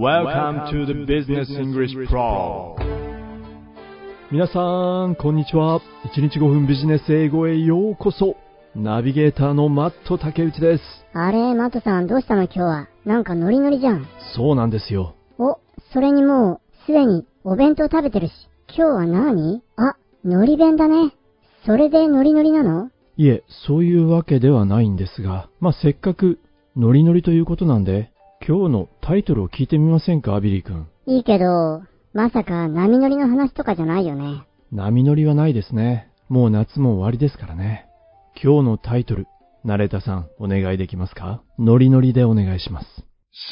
[0.00, 2.74] Welcome to the Business English Pro
[4.32, 5.82] 皆さん、こんにちは。
[6.16, 8.34] 1日5分ビジネス英語へようこそ。
[8.74, 10.82] ナビゲーターのマット竹内です。
[11.12, 12.88] あれ、マットさん、どうしたの今日は？
[13.04, 14.06] なんかノリノリじゃん。
[14.34, 15.16] そうなんですよ。
[15.36, 15.58] お、
[15.92, 18.32] それにもう、すでにお弁当食べてるし。
[18.68, 19.62] 今日は何？
[19.76, 21.12] あ、ノリ弁だね。
[21.66, 22.88] それでノリノリなの？
[23.18, 26.38] いえ、そういうわけではないんですが、まあ、せっかく
[26.74, 28.10] ノリノリということなんで、
[28.46, 30.88] 今日のタイトルを聞いてみませんか、アビリー君。
[31.06, 31.82] いいけど、
[32.14, 34.44] まさか波乗りの話とかじゃないよね。
[34.72, 36.08] 波乗りはないですね。
[36.30, 37.86] もう夏も終わりですからね。
[38.42, 39.26] 今日のタイトル、
[39.62, 41.42] ナレーターさん、お願いできますか？
[41.58, 42.86] ノリノリでお願いします。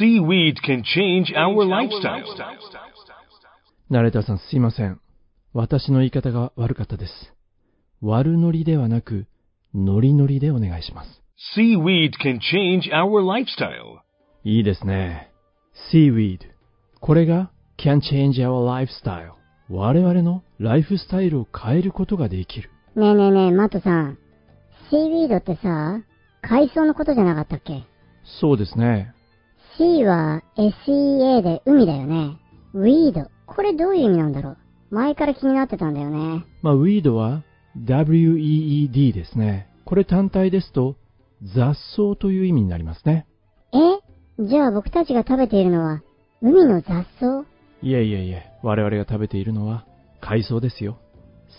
[0.00, 2.24] Seaweed can change our lifestyle.
[3.90, 5.00] ナレーターさん、すいません。
[5.52, 7.12] 私の言い方が悪かったです。
[8.00, 9.26] 悪ノリではなく、
[9.74, 11.22] ノリノリでお願いします。
[11.56, 13.97] Seaweed can change our lifestyle.
[14.44, 15.30] いいですね。
[15.92, 16.38] seaweed。
[17.00, 19.32] これが can change our lifestyle。
[19.70, 22.70] 我々のライフスタイルを変えることができる。
[22.96, 24.18] ねえねえねえ、マットさん。
[24.90, 26.00] シーウィードってさ、
[26.40, 27.84] 海藻のことじゃなかったっけ？
[28.40, 29.12] そうですね。
[29.76, 32.38] ?C は SEA で海だよね。
[32.72, 33.30] ウィード。
[33.46, 34.56] これどういう意味なんだろう？
[34.90, 36.44] 前から気になってたんだよね。
[36.62, 37.42] まあ、weed は
[37.76, 39.68] weed ですね。
[39.84, 40.96] これ単体ですと
[41.54, 43.26] 雑草という意味になりますね。
[44.40, 46.02] えじゃあ僕たちが食べているのは、
[46.40, 47.44] 海の雑草？
[47.82, 49.84] いえいえいえ、我々が食べているのは
[50.20, 50.98] 海藻ですよ。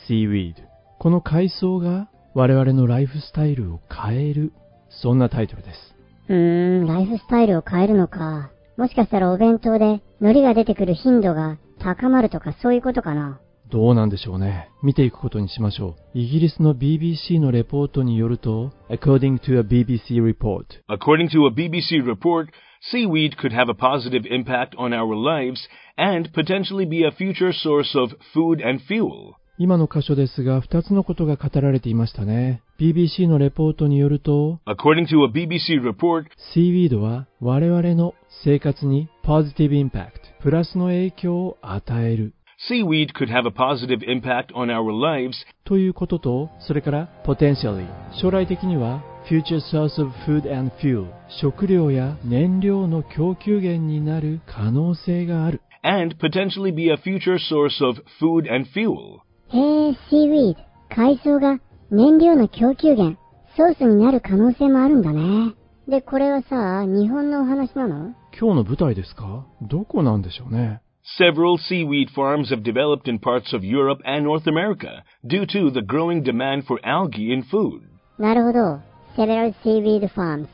[0.10, 0.54] seaweed。
[1.00, 4.54] この海藻が我々のライフスタイルを変える、
[4.90, 5.96] そんなタイトルです。
[6.30, 8.52] うーん、ライフスタイルを変えるのか。
[8.78, 13.40] もしかしたらお弁当で海苔が出てくる頻度が高まるとかそういうことかな。
[13.70, 14.70] どうなんでしょうね。
[14.82, 16.18] 見ていくことにしましょう。
[16.18, 22.48] イギリスの BBC のレポートによると、according to a BBC report, According to a BBC report,
[22.93, 27.99] seaweed could have a positive impact on our lives and potentially be a future source
[27.99, 29.35] of food and fuel.
[29.57, 32.61] 今の箇所ですが、2つのことが語られていましたね。
[32.81, 40.11] BBC のレポートによると、 According to a BBC report, シーウィードは我々の生活に positive impact、
[40.43, 42.35] プラスの影響を与える
[42.69, 45.35] seaweed could have a positive impact on our lives
[45.65, 47.87] ということと、それから potentially、
[48.21, 51.08] 将来的には future source of food and fuel、
[51.42, 55.62] 食料や燃料の供給源になる可能性がある。
[55.84, 59.20] and potentially be a future source of food and fuel.
[59.50, 60.60] へえ、シーウィード。
[60.90, 61.60] 海藻が
[61.92, 63.20] 燃料の供給源、
[63.56, 65.54] ソースになる可能性もあるんだね。
[65.88, 70.82] で、これはさ、日本のお話なの今日の舞台ですかどこなんでしょうね。
[71.20, 76.22] Several seaweed farms have developed in parts of Europe and North America due to the growing
[76.22, 77.82] demand for algae in food.
[78.20, 78.89] なるほど。
[79.20, 80.48] Several Seaweed Farms。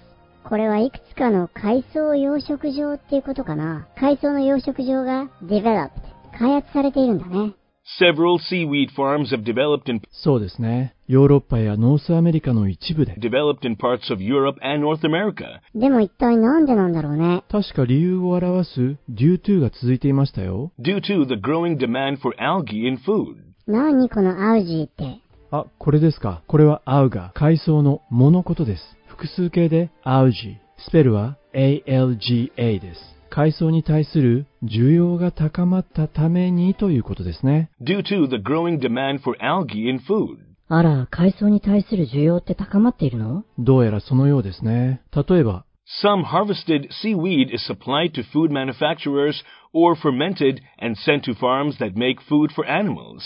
[0.43, 3.87] これはいくつかの海藻養殖場っていうことかな。
[3.95, 5.91] 海藻の養殖場が developed。
[6.39, 7.53] 開発されているんだね。
[8.01, 10.95] Several seaweed farms have developed in そうですね。
[11.07, 13.13] ヨーロッパや North America の一部で。
[13.17, 17.43] developed in parts of Europe and North America でも一体なんでなんだろうね。
[17.51, 18.79] 確か理由を表す
[19.11, 20.71] due to が続いていましたよ。
[20.79, 23.35] due to the growing demand for algae in food.
[23.67, 25.24] 何このアウジーって。
[25.51, 26.41] あ、これですか。
[26.47, 28.83] これは alga、海藻の藻のことです。
[29.07, 30.57] 複数形でアウジ。
[30.77, 33.15] スペルは ALGA です。
[33.29, 37.69] 海藻に対する需要が高まったためにということですね。
[37.81, 40.37] due to the growing demand for algae in food.
[40.67, 45.01] あら、海藻に対する需要って高まっているのどうやらそのようですね。
[45.13, 45.65] 例えば、
[46.03, 52.19] Some harvested seaweed is supplied to food manufacturers or fermented and sent to farms that make
[52.27, 53.21] food for animals.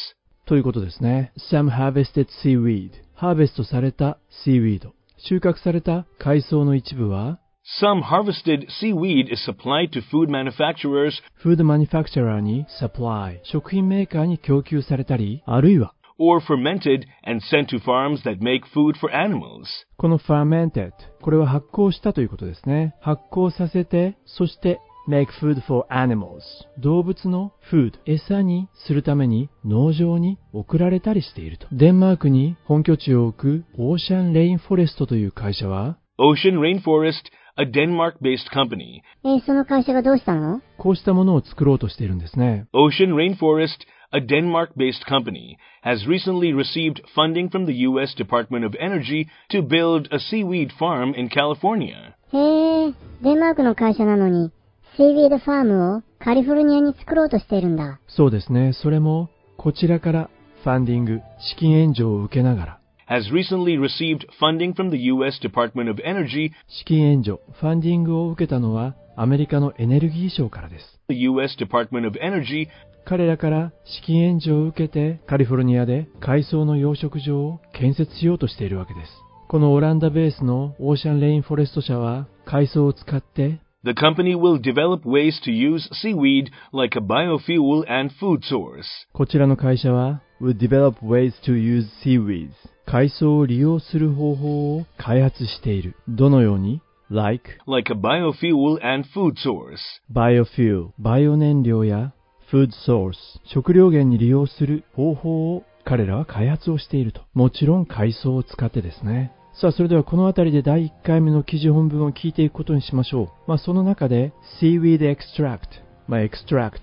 [0.49, 1.31] ということですね。
[1.51, 2.89] Some harvested seaweed。
[3.13, 4.81] ハーベストされた seaweed。
[5.17, 7.39] 収穫された海藻の一部は、
[7.79, 13.37] Some harvested seaweed is supplied to food manufacturers フードマニファクチャラーに supply。
[13.43, 19.67] 食品メーカーに供給されたり、あるいは、or fermented and sent to farms that make food for animals.
[19.97, 20.93] この fermented。
[21.21, 22.95] これは発酵したということですね。
[23.01, 26.41] 発酵させて、そして make food for animals。
[26.79, 31.67] 動物の food、餌にするために農場に送られたりしていると。
[31.71, 37.13] デンマークに本拠地を置くオーシャンレインフォレストという会社は、Ocean Rainforest,
[37.57, 39.01] a Denmark-based company.
[39.23, 42.67] えーその会社がどうしたのこうしたものを作ろうとしているんですね。
[42.73, 48.15] Ocean Rainforest, a Denmark-based company, has recently received funding from the U.S.
[48.15, 52.15] Department of Energy to build a seaweed farm in California.
[52.31, 54.51] へえ、デンマークの会社なのに、
[54.99, 58.01] シーウィードファームをカリフォルニアに作ろうとしているんだ。
[58.09, 58.73] そうですね。
[58.73, 60.29] それも、こちらから
[60.65, 65.39] ファンディング、資金援助を受けながら、has recently received funding from the U.S.
[65.41, 70.99] Department of Energy 資金援助、ファンディングを受けたのはアメリカのエネルギー省からです。
[71.07, 71.55] The U.S.
[71.57, 72.67] Department of Energy
[73.05, 79.11] 彼らから資金援助を受けてカリフォルニアで海藻の養殖場を建設しようとしているわけです。
[79.47, 88.86] このオランダベースのオーシャンレインフォレスト社は海藻を使って The company will develop ways to use seaweed like a biofuel and food source.
[89.12, 92.52] こちらの会社は would develop ways to use seaweeds
[92.86, 95.96] 海藻を利用する方法を開発している。
[96.08, 96.80] どのように
[97.10, 99.76] like Like a biofuel and food source.
[100.10, 102.14] biofuel バイオ燃料や
[102.50, 103.12] food source
[103.52, 107.20] 食料源に利用する方法を彼らは開発をしていると。
[107.34, 109.32] もちろん海藻を使ってですね。
[109.61, 113.27] さあ、それではこの辺りで第1回目の記事本文を聞いていくことにしましょう。
[113.45, 115.59] まあ、その中で seaweed extract
[116.07, 116.79] まあ、extract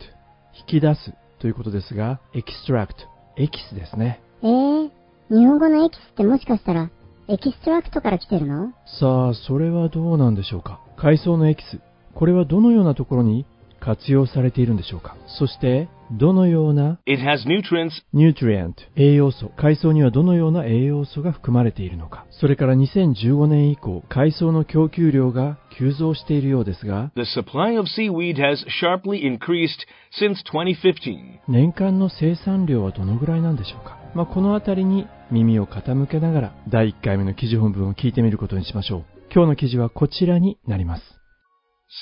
[0.68, 2.92] 引き出すということですが、extract
[3.38, 4.20] エキスですね。
[4.42, 4.90] えー、
[5.30, 6.90] 日本語のエキスってもしかしたら、
[7.28, 8.74] extract から来てるの？
[9.00, 10.80] さあ、それはどうなんでしょうか。
[10.98, 11.80] 海藻のエキス。
[12.14, 13.46] これはどのようなところに
[13.80, 15.16] 活用されているんでしょうか。
[15.38, 22.26] そして、どのような It has nutrients nutrient、栄養素、海藻にはどのような栄養素が含まれているのか。
[22.30, 29.86] それから2015年以降、海藻の供給量が急増しているようですが、The supply of seaweed has sharply increased
[30.20, 31.40] since 2015.
[31.48, 33.98] 年間の生産量はどのぐらいなんでしょうか。
[34.14, 39.04] まあ、このあたりに耳を傾けながら、第1回目の記事本文を聞いてみることにしましょう。
[39.34, 41.02] 今日の記事はこちらになります。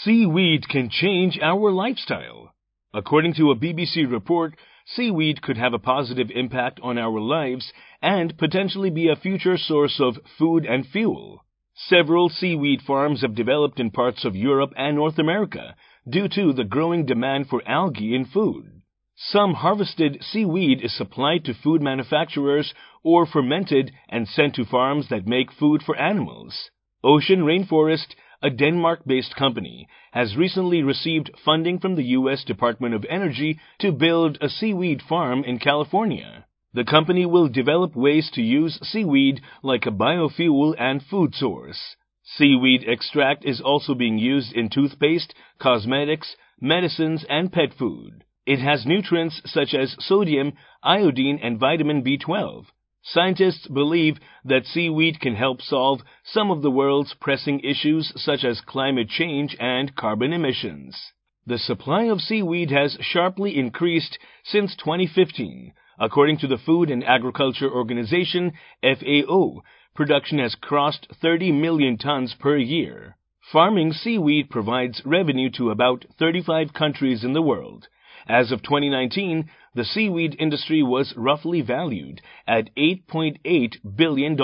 [0.06, 2.53] Seaweed can change our lifestyle.
[2.96, 4.54] According to a BBC report,
[4.86, 9.98] seaweed could have a positive impact on our lives and potentially be a future source
[9.98, 11.44] of food and fuel.
[11.74, 15.74] Several seaweed farms have developed in parts of Europe and North America
[16.08, 18.82] due to the growing demand for algae in food.
[19.16, 25.26] Some harvested seaweed is supplied to food manufacturers or fermented and sent to farms that
[25.26, 26.70] make food for animals.
[27.02, 28.14] Ocean Rainforest,
[28.44, 32.44] a Denmark-based company, has recently received funding from the U.S.
[32.44, 36.44] Department of Energy to build a seaweed farm in California.
[36.74, 41.96] The company will develop ways to use seaweed like a biofuel and food source.
[42.22, 48.24] Seaweed extract is also being used in toothpaste, cosmetics, medicines, and pet food.
[48.44, 50.52] It has nutrients such as sodium,
[50.82, 52.66] iodine, and vitamin B12.
[53.06, 58.62] Scientists believe that seaweed can help solve some of the world's pressing issues such as
[58.62, 61.12] climate change and carbon emissions.
[61.44, 65.74] The supply of seaweed has sharply increased since 2015.
[65.98, 69.62] According to the Food and Agriculture Organization, FAO,
[69.94, 73.18] production has crossed 30 million tons per year.
[73.52, 77.86] Farming seaweed provides revenue to about 35 countries in the world.
[78.26, 84.36] As of 2019, the seaweed industry was roughly valued at $8.8 billion.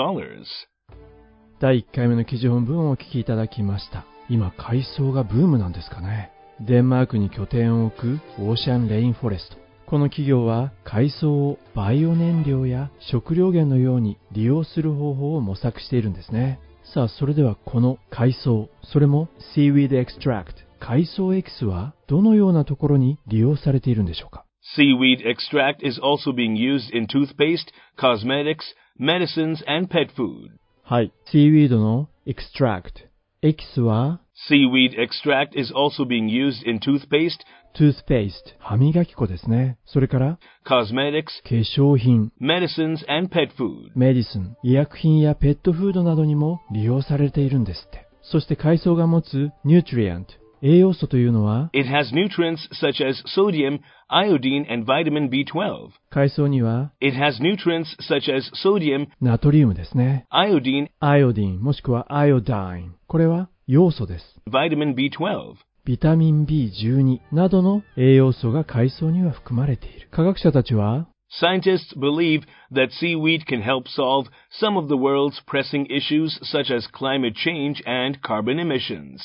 [1.59, 4.05] 第1回目の記事本文をお聞きいただきました。
[4.29, 6.31] 今、海藻がブームなんですかね。
[6.59, 9.57] デンマークに拠点を置くオーシャンレインフォレスト。
[9.87, 16.59] この企業は海藻をバイオ燃料や食料源のように利用する方法を模索しているんですね。
[16.93, 24.45] さあ、それではこの海藻、それも seaweed extract、海藻エキスはどのようなところに利用されているんでしょうか
[24.75, 28.57] Seaweed extract is also being used in toothpaste, cosmetics,
[28.99, 30.49] medicines, and pet food.
[30.83, 31.13] はい。
[31.31, 33.07] seaweed の extract、
[33.43, 37.37] エキスは Seaweed extract is also being used in toothpaste,
[37.75, 39.77] toothpaste、歯磨き粉ですね。
[39.85, 43.91] それから、cosmetics, 化粧品、medicines, and pet food.
[43.95, 48.07] メディスン、医薬品やペットフードなどにも利用されているんですって。
[48.23, 55.90] そして海藻が持つニュートリエント、栄養素というのは、 It has nutrients such as sodium, iodine, and vitamin B12.
[56.10, 60.26] 海藻には It has nutrients such as sodium, ナトリウムですね。
[60.32, 62.94] iodine, アイオディンもしくはアイオダイン。
[63.06, 64.24] これは要素です。
[64.50, 65.56] vitamin B12.
[65.84, 70.08] ビタミン B12 などの栄養素が海藻には含まれている。
[70.10, 71.06] 科学者たちは
[71.40, 74.26] Scientists believe that seaweed can help solve
[74.60, 79.20] some of the world's pressing issues such as climate change and carbon emissions.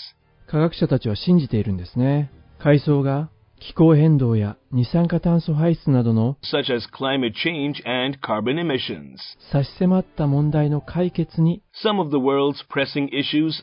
[0.46, 2.30] 科学者たちは信じているんですね。
[2.58, 6.36] 海藻が気候変動や二酸化炭素排出などの
[9.50, 11.62] 差し迫った問題の解決に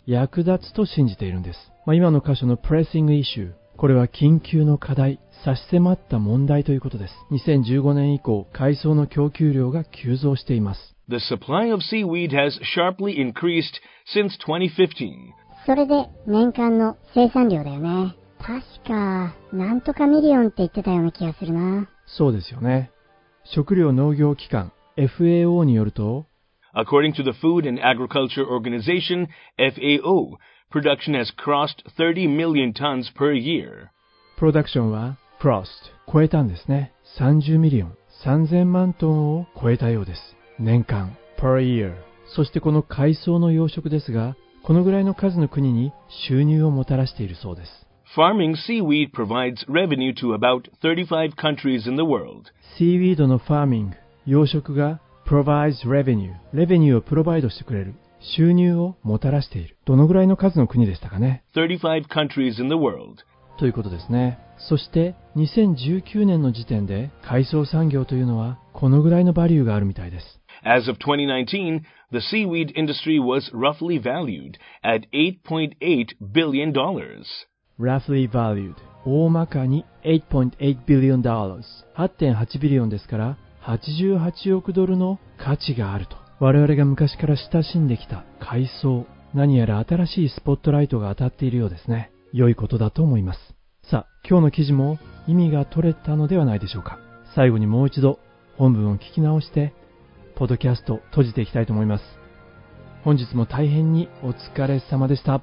[0.06, 1.60] 役立つと信じているんです。
[1.88, 7.14] 今の箇所の pressing issue これは緊急の課題、差し迫った問題ということです。
[7.32, 10.96] 2015年以降、海藻の供給量が急増しています。
[15.66, 18.16] それで年間の生産量だよね。
[18.40, 21.88] 確か、なんとか million って言ってたような気がするな。
[22.06, 22.92] そうですよね。
[23.46, 26.26] 食料農業機関 FAO によると、
[26.76, 29.28] According to the Food and Agriculture Organization,
[29.58, 30.38] FAO,
[30.72, 33.90] production has crossed 30 million tons per year.
[34.38, 35.68] プロダクションは crossed
[36.12, 36.94] 超えたんですね。
[37.20, 40.22] 30ミリオン、3000万トンを超えたようです。
[40.60, 41.94] 年間 per year。
[42.36, 45.92] そしてこの海藻の養殖ですが、このぐらいの数の国に
[46.28, 47.70] 収入をもたらしているそうです。
[48.16, 52.44] Farming seaweed provides revenue to about 35 countries in the world.
[52.78, 57.96] シーウィードのファーミング、養殖が provides revenue、レベニューをプロバイドしてくれる、
[58.38, 59.76] 収入をもたらしている。
[59.84, 63.18] どのぐらいの数の国でしたかね？35 countries in the world.
[63.60, 64.40] ということですね。
[64.70, 70.26] そして2019年の時点で海藻産業というのはこのぐらいのバリューがあるみたいです。
[70.66, 75.76] As of 2019, the seaweed industry was roughly valued at $8.8
[76.34, 76.74] billion.
[77.80, 78.76] roughly valued.
[79.06, 81.64] 大まかに8.8 billion dollars.
[81.98, 86.16] 8.8ビリオンですから88億ドルの価値があると。
[86.40, 92.12] 我々が昔から親しんできた海藻何やら新しいスポットライトが当たっているようですね。
[92.34, 93.40] 良いことだと思います。
[93.90, 97.00] さあ今日の記事も意味が取れたのではないでしょうか。
[97.36, 98.20] 最後にもう一度
[98.57, 99.73] 本文を聞き直して
[100.37, 102.05] ポッドキャスト閉じていきたいと思います
[103.05, 105.43] 本日も大変にお疲れ様でした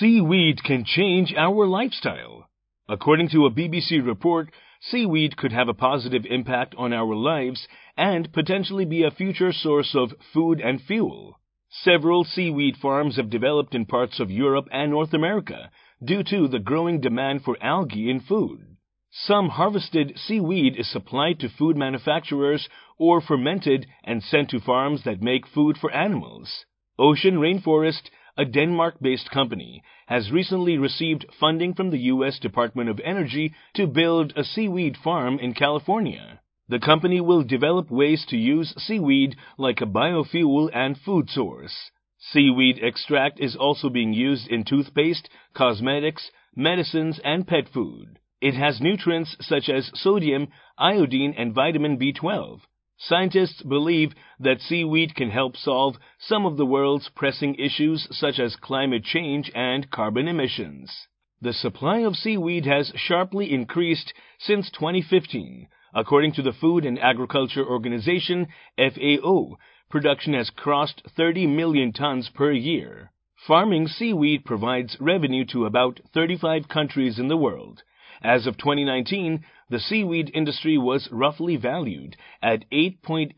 [0.00, 2.48] Seaweed can change our lifestyle.
[2.88, 8.32] According to a BBC report, seaweed could have a positive impact on our lives and
[8.32, 11.38] potentially be a future source of food and fuel.
[11.70, 15.70] Several seaweed farms have developed in parts of Europe and North America
[16.02, 18.69] due to the growing demand for algae in food.
[19.13, 25.21] Some harvested seaweed is supplied to food manufacturers or fermented and sent to farms that
[25.21, 26.63] make food for animals.
[26.97, 32.39] Ocean Rainforest, a Denmark-based company, has recently received funding from the U.S.
[32.39, 36.39] Department of Energy to build a seaweed farm in California.
[36.69, 41.91] The company will develop ways to use seaweed like a biofuel and food source.
[42.17, 48.19] Seaweed extract is also being used in toothpaste, cosmetics, medicines, and pet food.
[48.41, 52.61] It has nutrients such as sodium, iodine, and vitamin B12.
[52.97, 58.55] Scientists believe that seaweed can help solve some of the world's pressing issues such as
[58.55, 61.07] climate change and carbon emissions.
[61.39, 65.67] The supply of seaweed has sharply increased since 2015.
[65.93, 69.57] According to the Food and Agriculture Organization, FAO,
[69.89, 73.11] production has crossed 30 million tons per year.
[73.47, 77.83] Farming seaweed provides revenue to about 35 countries in the world.
[78.23, 83.33] As of 2019, the seaweed industry was roughly valued at $8.8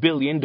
[0.00, 0.40] billion.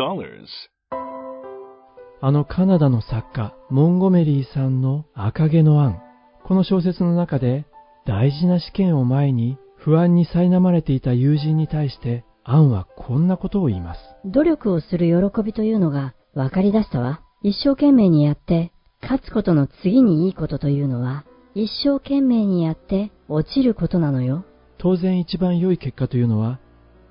[2.21, 6.01] あのカナダの作家、モンゴメリーさんの赤毛のアン。
[6.43, 7.65] この小説の中で、
[8.07, 13.99] 大事な試験を前に不安に苛まれていた友人に対して、アンはこんなことを言います。
[14.25, 17.21] 努力をする喜びというのが分かり出したわ。
[17.43, 18.71] 一生懸命にやって、
[19.03, 24.45] 勝つことの次にいいことというのは、一生懸命にやって落ちることなのよ。
[24.77, 26.59] 当然一番良い結果というのは、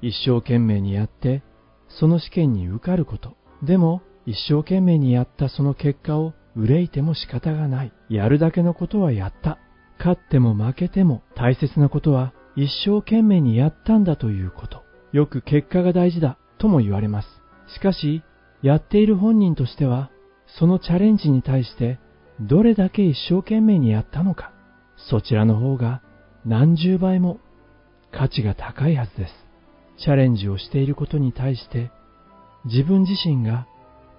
[0.00, 1.42] 一生懸命にやって、
[1.88, 3.36] その試験に受かること。
[3.62, 7.92] でも、一生懸命にやったその結果を憂いても仕方がない。
[8.08, 9.58] やるだけのことはやった。
[9.98, 14.82] 勝っても負けても大切なことは一生懸命にやったんだということ。
[15.12, 17.28] よく結果が大事だとも言われます。
[17.74, 18.22] しかし、
[18.62, 20.10] やっている本人としては、
[20.58, 21.98] そのチャレンジに対して
[22.40, 24.52] どれだけ一生懸命にやったのか、
[24.96, 26.02] そちらの方が
[26.46, 27.38] 何十倍も
[28.12, 29.32] 価値が高いはずです。
[29.98, 31.90] チャレンジをしていることに対して、
[32.64, 33.66] 自分自身が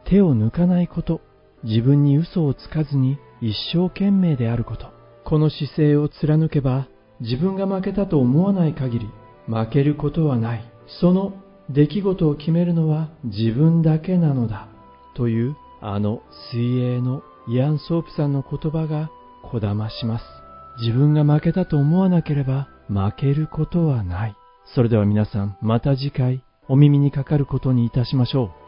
[0.05, 1.21] 手を抜かないこと、
[1.63, 4.87] 自分に嘘をつかずに一生懸命であること、
[5.23, 6.87] この姿勢を貫けば、
[7.21, 9.09] 自分が負けたと思わない限り、
[9.47, 10.65] 負けることはない。
[10.99, 11.33] その
[11.69, 14.67] 出来事を決めるのは自分だけなのだ。
[15.15, 19.09] という、あの水泳のイアン・ソープさんの言葉が
[19.43, 20.44] こだまします。
[20.79, 24.35] 自分が負けたと思わなければ負けることはない。
[24.73, 28.64] それでは皆さん、また次回お耳にかかることにいたしましょう。